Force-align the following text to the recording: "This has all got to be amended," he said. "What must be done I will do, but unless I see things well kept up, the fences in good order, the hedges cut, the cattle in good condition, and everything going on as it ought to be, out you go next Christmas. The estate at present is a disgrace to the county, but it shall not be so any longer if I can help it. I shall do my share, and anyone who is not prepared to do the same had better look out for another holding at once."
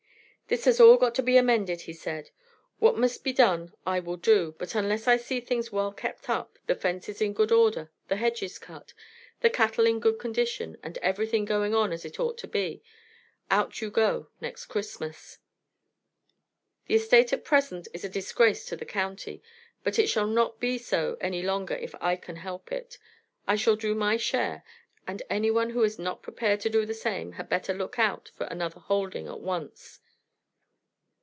"This 0.51 0.65
has 0.65 0.81
all 0.81 0.97
got 0.97 1.15
to 1.15 1.23
be 1.23 1.37
amended," 1.37 1.83
he 1.83 1.93
said. 1.93 2.29
"What 2.79 2.97
must 2.97 3.23
be 3.23 3.31
done 3.31 3.73
I 3.85 4.01
will 4.01 4.17
do, 4.17 4.53
but 4.59 4.75
unless 4.75 5.07
I 5.07 5.15
see 5.15 5.39
things 5.39 5.71
well 5.71 5.93
kept 5.93 6.29
up, 6.29 6.59
the 6.67 6.75
fences 6.75 7.21
in 7.21 7.31
good 7.31 7.53
order, 7.53 7.89
the 8.09 8.17
hedges 8.17 8.59
cut, 8.59 8.93
the 9.39 9.49
cattle 9.49 9.85
in 9.85 10.01
good 10.01 10.19
condition, 10.19 10.75
and 10.83 10.97
everything 10.97 11.45
going 11.45 11.73
on 11.73 11.93
as 11.93 12.03
it 12.03 12.19
ought 12.19 12.37
to 12.39 12.49
be, 12.49 12.83
out 13.49 13.79
you 13.79 13.89
go 13.89 14.27
next 14.41 14.65
Christmas. 14.65 15.37
The 16.87 16.95
estate 16.95 17.31
at 17.31 17.45
present 17.45 17.87
is 17.93 18.03
a 18.03 18.09
disgrace 18.09 18.65
to 18.65 18.75
the 18.75 18.83
county, 18.83 19.41
but 19.85 19.97
it 19.97 20.07
shall 20.09 20.27
not 20.27 20.59
be 20.59 20.77
so 20.77 21.15
any 21.21 21.41
longer 21.41 21.75
if 21.75 21.95
I 22.01 22.17
can 22.17 22.35
help 22.35 22.73
it. 22.73 22.97
I 23.47 23.55
shall 23.55 23.77
do 23.77 23.95
my 23.95 24.17
share, 24.17 24.65
and 25.07 25.23
anyone 25.29 25.69
who 25.69 25.83
is 25.85 25.97
not 25.97 26.21
prepared 26.21 26.59
to 26.59 26.69
do 26.69 26.85
the 26.85 26.93
same 26.93 27.31
had 27.33 27.47
better 27.47 27.73
look 27.73 27.97
out 27.97 28.31
for 28.35 28.47
another 28.47 28.81
holding 28.81 29.27
at 29.29 29.39
once." 29.39 29.99